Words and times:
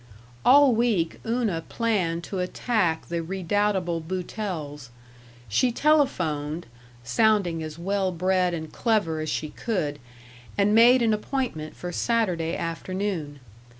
All 0.43 0.73
week 0.73 1.19
Una 1.27 1.61
planned 1.69 2.23
to 2.23 2.39
attack 2.39 3.05
the 3.09 3.21
redoubtable 3.21 3.99
Boutells. 4.01 4.89
She 5.47 5.71
telephoned 5.71 6.65
(sounding 7.03 7.61
as 7.61 7.77
well 7.77 8.11
bred 8.11 8.55
and 8.55 8.73
clever 8.73 9.19
as 9.19 9.29
she 9.29 9.49
could) 9.49 9.99
and 10.57 10.73
made 10.73 11.03
an 11.03 11.13
appointment 11.13 11.75
for 11.75 11.91
Saturday 11.91 12.57
afternoon. 12.57 13.41